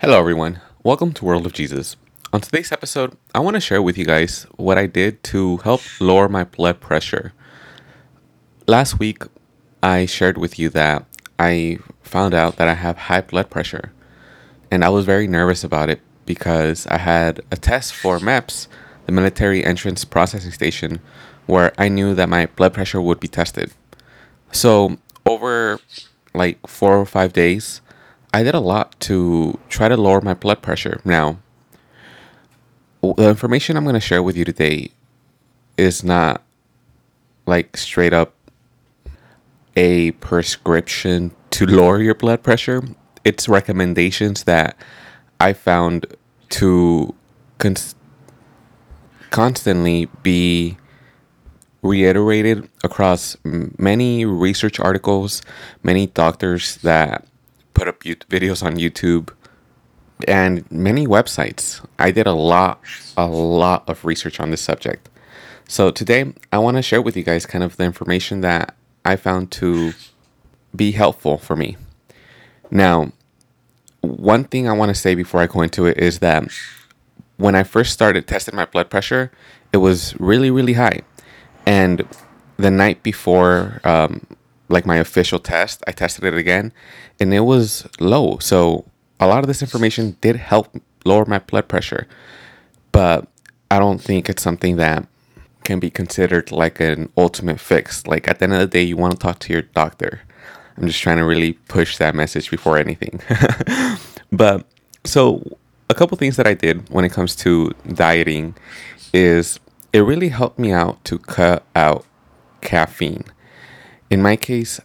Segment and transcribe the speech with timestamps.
[0.00, 0.60] Hello, everyone.
[0.84, 1.96] Welcome to World of Jesus.
[2.32, 5.80] On today's episode, I want to share with you guys what I did to help
[5.98, 7.32] lower my blood pressure.
[8.68, 9.24] Last week,
[9.82, 11.04] I shared with you that
[11.36, 13.92] I found out that I have high blood pressure,
[14.70, 18.68] and I was very nervous about it because I had a test for MEPS,
[19.06, 21.00] the Military Entrance Processing Station,
[21.46, 23.72] where I knew that my blood pressure would be tested.
[24.52, 25.80] So, over
[26.34, 27.80] like four or five days,
[28.32, 31.00] I did a lot to try to lower my blood pressure.
[31.04, 31.38] Now,
[33.00, 34.90] the information I'm going to share with you today
[35.76, 36.42] is not
[37.46, 38.34] like straight up
[39.76, 42.82] a prescription to lower your blood pressure.
[43.24, 44.76] It's recommendations that
[45.40, 46.06] I found
[46.50, 47.14] to
[47.58, 47.94] cons-
[49.30, 50.76] constantly be
[51.82, 55.42] reiterated across many research articles,
[55.82, 57.27] many doctors that
[57.78, 59.30] put up videos on YouTube
[60.26, 61.84] and many websites.
[61.98, 62.82] I did a lot,
[63.16, 65.08] a lot of research on this subject.
[65.68, 69.14] So today I want to share with you guys kind of the information that I
[69.14, 69.92] found to
[70.74, 71.76] be helpful for me.
[72.70, 73.12] Now,
[74.00, 76.44] one thing I want to say before I go into it is that
[77.36, 79.30] when I first started testing my blood pressure,
[79.72, 81.02] it was really, really high.
[81.64, 82.06] And
[82.56, 84.26] the night before um,
[84.68, 86.72] like my official test, I tested it again
[87.20, 88.38] and it was low.
[88.38, 88.84] So
[89.20, 92.06] a lot of this information did help lower my blood pressure,
[92.92, 93.28] but
[93.70, 95.06] I don't think it's something that
[95.64, 98.06] can be considered like an ultimate fix.
[98.06, 100.22] Like at the end of the day, you want to talk to your doctor.
[100.76, 103.20] I'm just trying to really push that message before anything.
[104.32, 104.66] but
[105.04, 105.42] so
[105.90, 108.54] a couple things that I did when it comes to dieting
[109.12, 109.58] is
[109.92, 112.04] it really helped me out to cut out
[112.60, 113.24] caffeine.
[114.10, 114.80] In my case,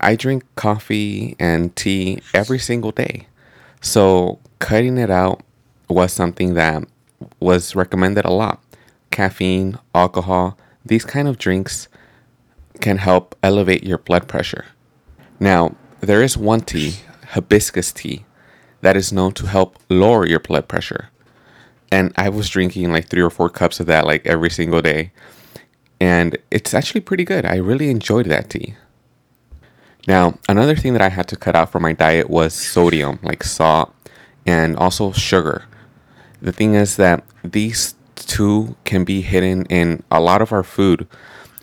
[0.00, 3.26] I drink coffee and tea every single day.
[3.80, 5.42] So cutting it out
[5.88, 6.84] was something that
[7.40, 8.62] was recommended a lot.
[9.10, 11.88] Caffeine, alcohol, these kind of drinks
[12.80, 14.66] can help elevate your blood pressure.
[15.40, 16.96] Now, there is one tea,
[17.30, 18.24] hibiscus tea,
[18.82, 21.10] that is known to help lower your blood pressure.
[21.90, 25.10] And I was drinking like three or four cups of that like every single day
[26.00, 27.44] and it's actually pretty good.
[27.44, 28.74] I really enjoyed that tea.
[30.06, 33.42] Now, another thing that I had to cut out from my diet was sodium, like
[33.42, 33.92] salt,
[34.46, 35.64] and also sugar.
[36.40, 41.06] The thing is that these two can be hidden in a lot of our food,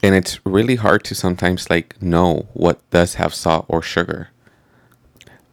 [0.04, 4.30] and it's really hard to sometimes like know what does have salt or sugar.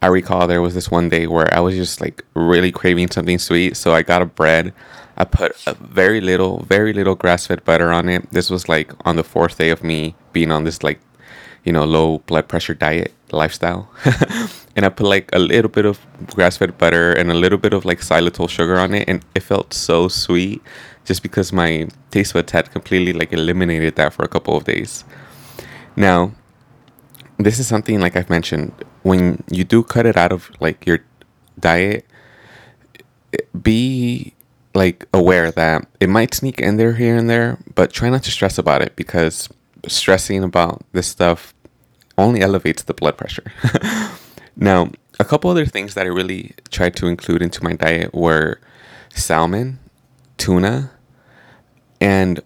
[0.01, 3.39] I recall there was this one day where I was just like really craving something
[3.39, 4.73] sweet, so I got a bread.
[5.23, 8.29] I put a very little, very little grass-fed butter on it.
[8.31, 10.99] This was like on the fourth day of me being on this like,
[11.63, 13.89] you know, low blood pressure diet lifestyle.
[14.75, 15.97] and I put like a little bit of
[16.35, 19.73] grass-fed butter and a little bit of like xylitol sugar on it, and it felt
[19.73, 20.61] so sweet,
[21.05, 25.05] just because my taste buds had completely like eliminated that for a couple of days.
[25.95, 26.33] Now,
[27.37, 28.73] this is something like I've mentioned
[29.03, 30.99] when you do cut it out of like your
[31.57, 32.05] diet
[33.61, 34.33] be
[34.73, 38.31] like aware that it might sneak in there here and there but try not to
[38.31, 39.49] stress about it because
[39.87, 41.53] stressing about this stuff
[42.17, 43.51] only elevates the blood pressure
[44.55, 44.89] now
[45.19, 48.59] a couple other things that i really tried to include into my diet were
[49.13, 49.79] salmon
[50.37, 50.91] tuna
[52.01, 52.41] and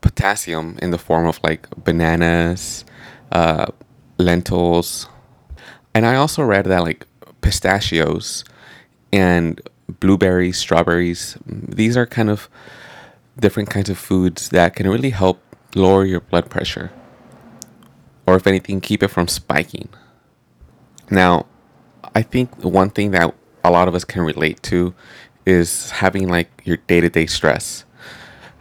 [0.00, 2.84] potassium in the form of like bananas
[3.30, 3.66] uh,
[4.18, 5.08] lentils.
[5.94, 7.06] And I also read that like
[7.40, 8.44] pistachios
[9.12, 9.60] and
[10.00, 12.48] blueberries, strawberries, these are kind of
[13.38, 15.40] different kinds of foods that can really help
[15.74, 16.90] lower your blood pressure.
[18.26, 19.88] Or if anything, keep it from spiking.
[21.10, 21.46] Now,
[22.14, 24.94] I think one thing that a lot of us can relate to
[25.44, 27.84] is having like your day to day stress.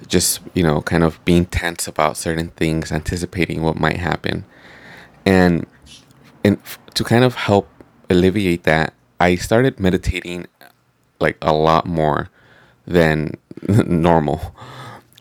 [0.08, 4.46] Just, you know, kind of being tense about certain things, anticipating what might happen.
[5.26, 5.68] And
[6.44, 6.60] and
[6.96, 7.70] to kind of help
[8.10, 10.48] alleviate that, I started meditating
[11.22, 12.30] like a lot more
[12.86, 13.36] than
[13.68, 14.56] normal.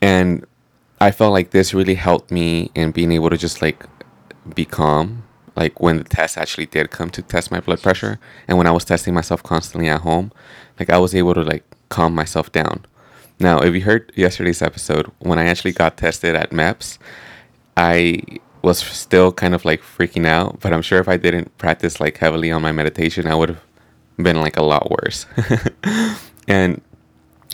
[0.01, 0.45] And
[0.99, 3.85] I felt like this really helped me in being able to just like
[4.53, 5.23] be calm.
[5.55, 8.71] Like when the test actually did come to test my blood pressure, and when I
[8.71, 10.31] was testing myself constantly at home,
[10.79, 12.85] like I was able to like calm myself down.
[13.39, 16.99] Now, if you heard yesterday's episode, when I actually got tested at MEPS,
[17.75, 18.21] I
[18.61, 22.17] was still kind of like freaking out, but I'm sure if I didn't practice like
[22.17, 23.63] heavily on my meditation, I would have
[24.23, 25.25] been like a lot worse.
[26.47, 26.81] and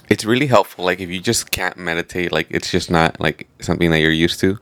[0.09, 0.85] it's really helpful.
[0.85, 4.39] Like if you just can't meditate, like it's just not like something that you're used
[4.41, 4.57] to,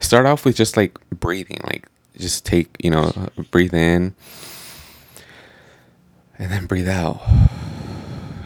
[0.00, 1.60] start off with just like breathing.
[1.64, 1.88] Like
[2.18, 4.14] just take, you know, breathe in
[6.38, 7.20] and then breathe out.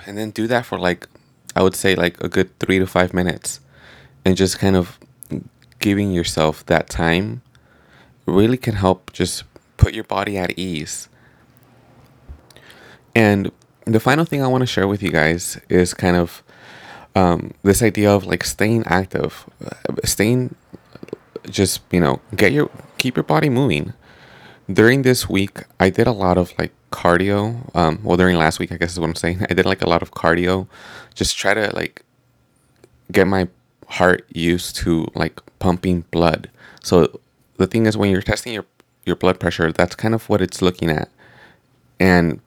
[0.07, 1.07] and then do that for like
[1.55, 3.61] I would say like a good 3 to 5 minutes
[4.25, 4.99] and just kind of
[5.79, 7.43] giving yourself that time
[8.27, 9.45] really can help just
[9.77, 11.09] put your body at ease.
[13.15, 13.51] And
[13.85, 16.43] the final thing I want to share with you guys is kind of
[17.15, 19.49] um, this idea of like staying active,
[20.05, 20.55] staying
[21.49, 23.93] just you know get your keep your body moving.
[24.73, 27.75] During this week, I did a lot of like cardio.
[27.75, 29.45] Um, well, during last week, I guess is what I'm saying.
[29.51, 30.69] I did like a lot of cardio,
[31.15, 32.03] just try to like
[33.11, 33.49] get my
[33.89, 36.49] heart used to like pumping blood.
[36.83, 37.21] So
[37.57, 38.67] the thing is, when you're testing your
[39.05, 41.09] your blood pressure, that's kind of what it's looking at,
[41.99, 42.41] and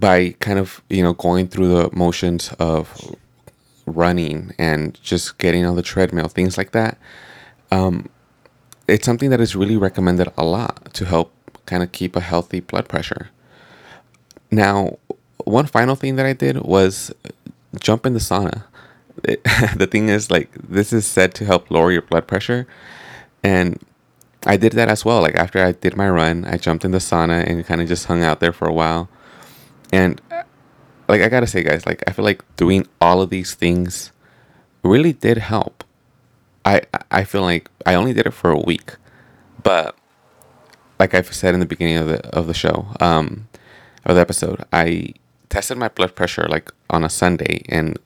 [0.00, 3.14] by kind of you know going through the motions of
[3.86, 6.98] running and just getting on the treadmill, things like that.
[7.70, 8.08] Um,
[8.88, 11.32] it's something that is really recommended a lot to help
[11.66, 13.30] kind of keep a healthy blood pressure.
[14.50, 14.98] Now,
[15.44, 17.12] one final thing that I did was
[17.78, 18.64] jump in the sauna.
[19.24, 19.42] It,
[19.76, 22.66] the thing is, like, this is said to help lower your blood pressure.
[23.44, 23.80] And
[24.44, 25.20] I did that as well.
[25.22, 28.06] Like, after I did my run, I jumped in the sauna and kind of just
[28.06, 29.08] hung out there for a while.
[29.92, 30.20] And,
[31.08, 34.12] like, I gotta say, guys, like, I feel like doing all of these things
[34.82, 35.84] really did help.
[36.64, 38.96] I, I feel like I only did it for a week,
[39.62, 39.96] but
[40.98, 43.48] like I've said in the beginning of the of the show, um,
[44.04, 45.14] of the episode, I
[45.48, 47.98] tested my blood pressure like on a Sunday, and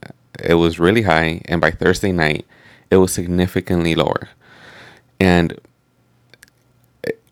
[0.43, 1.43] it was really high.
[1.47, 2.47] And by Thursday night,
[2.91, 4.29] it was significantly lower.
[5.19, 5.59] And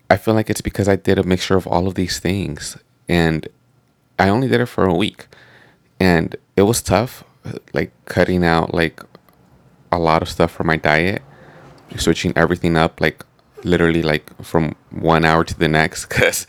[0.09, 2.77] I feel like it's because I did a mixture of all of these things,
[3.07, 3.47] and
[4.19, 5.27] I only did it for a week,
[5.99, 7.23] and it was tough,
[7.73, 9.01] like cutting out like
[9.91, 11.21] a lot of stuff from my diet,
[11.97, 13.25] switching everything up, like
[13.63, 16.45] literally like from one hour to the next because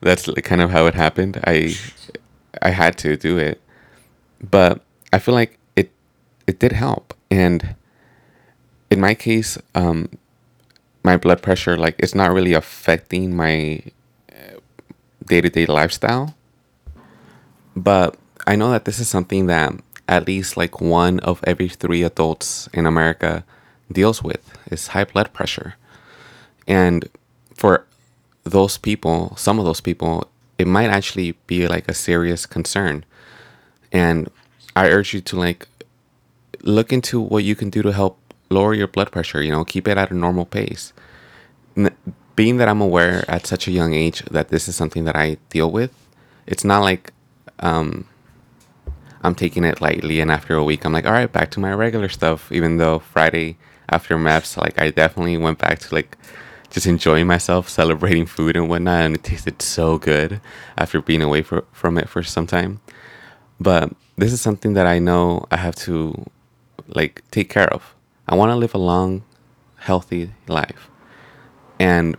[0.00, 1.40] that's like kind of how it happened.
[1.46, 1.74] I
[2.62, 3.60] i had to do it.
[4.40, 4.80] But
[5.12, 5.90] i feel like it
[6.46, 7.14] it did help.
[7.30, 7.74] And
[8.90, 10.08] in my case um
[11.04, 13.82] my blood pressure like it's not really affecting my
[14.32, 14.58] uh,
[15.26, 16.34] day-to-day lifestyle
[17.82, 18.16] but
[18.46, 19.72] i know that this is something that
[20.06, 23.44] at least like one of every three adults in america
[23.90, 25.74] deals with is high blood pressure
[26.66, 27.08] and
[27.54, 27.86] for
[28.44, 30.28] those people, some of those people,
[30.58, 33.04] it might actually be like a serious concern.
[33.92, 34.30] And
[34.76, 35.66] I urge you to like
[36.62, 38.18] look into what you can do to help
[38.50, 40.92] lower your blood pressure, you know, keep it at a normal pace.
[41.76, 41.94] N-
[42.36, 45.38] being that I'm aware at such a young age that this is something that I
[45.50, 45.92] deal with,
[46.46, 47.12] it's not like
[47.60, 48.06] um,
[49.22, 51.72] I'm taking it lightly and after a week I'm like, all right, back to my
[51.72, 52.50] regular stuff.
[52.52, 53.56] Even though Friday
[53.88, 56.16] after MEPS, like I definitely went back to like
[56.70, 60.40] just enjoying myself, celebrating food and whatnot, and it tasted so good
[60.76, 62.80] after being away for, from it for some time.
[63.58, 66.26] But this is something that I know I have to
[66.86, 67.94] like take care of.
[68.28, 69.24] I want to live a long,
[69.76, 70.90] healthy life,
[71.80, 72.16] and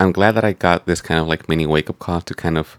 [0.00, 2.58] I'm glad that I got this kind of like mini wake up call to kind
[2.58, 2.76] of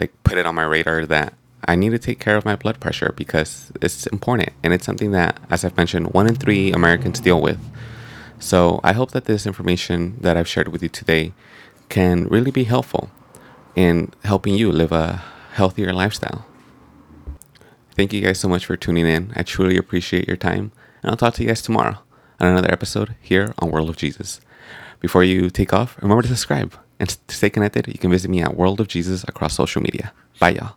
[0.00, 1.34] like put it on my radar that
[1.64, 5.10] I need to take care of my blood pressure because it's important and it's something
[5.12, 7.58] that, as I've mentioned, one in three Americans deal with.
[8.38, 11.32] So I hope that this information that I've shared with you today
[11.88, 13.10] can really be helpful
[13.74, 15.22] in helping you live a
[15.54, 16.46] healthier lifestyle.
[17.96, 19.32] Thank you guys so much for tuning in.
[19.34, 20.70] I truly appreciate your time,
[21.02, 21.98] and I'll talk to you guys tomorrow
[22.38, 24.40] on another episode here on World of Jesus.
[25.00, 27.86] Before you take off, remember to subscribe and to stay connected.
[27.88, 30.12] You can visit me at World of Jesus across social media.
[30.38, 30.76] Bye, y'all.